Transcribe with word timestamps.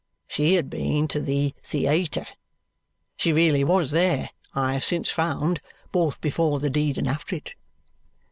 She 0.27 0.55
had 0.55 0.67
been 0.67 1.07
to 1.09 1.19
the 1.21 1.53
theayter. 1.63 2.25
(She 3.17 3.31
really 3.31 3.63
was 3.63 3.91
there, 3.91 4.31
I 4.55 4.73
have 4.73 4.83
since 4.83 5.11
found, 5.11 5.61
both 5.91 6.19
before 6.21 6.59
the 6.59 6.71
deed 6.71 6.97
and 6.97 7.07
after 7.07 7.35
it.) 7.35 7.53